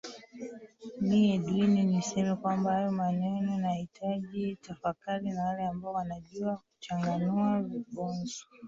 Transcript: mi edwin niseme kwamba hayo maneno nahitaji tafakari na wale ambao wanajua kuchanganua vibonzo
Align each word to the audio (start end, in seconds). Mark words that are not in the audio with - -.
mi 1.07 1.19
edwin 1.35 1.73
niseme 1.89 2.33
kwamba 2.41 2.71
hayo 2.71 2.91
maneno 2.91 3.57
nahitaji 3.57 4.55
tafakari 4.55 5.31
na 5.31 5.43
wale 5.45 5.65
ambao 5.67 5.93
wanajua 5.93 6.57
kuchanganua 6.57 7.61
vibonzo 7.63 8.35